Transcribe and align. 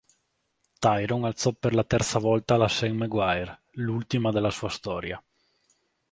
Tyrone 0.79 1.27
alzò 1.27 1.53
per 1.53 1.75
la 1.75 1.83
terza 1.83 2.17
volta 2.17 2.57
la 2.57 2.67
Sam 2.67 2.97
Maguire, 2.97 3.65
l'ultima 3.73 4.31
della 4.31 4.49
sua 4.49 4.69
storia. 4.69 5.23